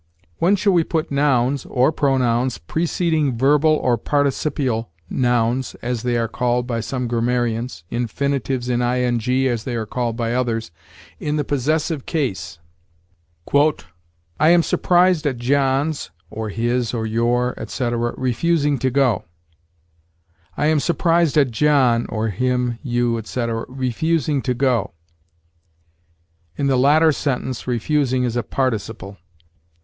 When 0.39 0.55
shall 0.55 0.73
we 0.73 0.83
put 0.83 1.11
nouns 1.11 1.63
(or 1.67 1.91
pronouns) 1.91 2.57
preceding 2.57 3.37
verbal, 3.37 3.69
or 3.75 3.99
participial, 3.99 4.89
nouns, 5.11 5.75
as 5.83 6.01
they 6.01 6.17
are 6.17 6.27
called 6.27 6.65
by 6.65 6.79
some 6.79 7.07
grammarians 7.07 7.83
infinitives 7.91 8.67
in 8.67 8.81
ing, 8.81 9.21
as 9.47 9.63
they 9.63 9.75
are 9.75 9.85
called 9.85 10.17
by 10.17 10.33
others 10.33 10.71
in 11.19 11.35
the 11.35 11.43
possessive 11.43 12.07
case? 12.07 12.57
"'I 13.53 13.69
am 14.39 14.63
surprised 14.63 15.27
at 15.27 15.37
John's 15.37 16.09
(or 16.31 16.49
his, 16.49 16.93
your, 16.93 17.53
etc.) 17.59 17.95
refusing 18.17 18.79
to 18.79 18.89
go.' 18.89 19.25
'I 20.57 20.65
am 20.65 20.79
surprised 20.79 21.37
at 21.37 21.51
John 21.51 22.07
(or 22.09 22.29
him, 22.29 22.79
you, 22.81 23.19
etc.) 23.19 23.65
refusing 23.69 24.41
to 24.41 24.55
go.' 24.55 24.93
[In 26.55 26.65
the 26.65 26.75
latter 26.75 27.11
sentence 27.11 27.67
refusing 27.67 28.23
is 28.23 28.35
a 28.35 28.41
participle. 28.41 29.17